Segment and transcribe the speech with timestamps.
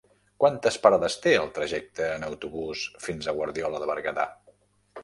[0.43, 4.29] Quantes parades té el trajecte en autobús fins a Guardiola de Berguedà?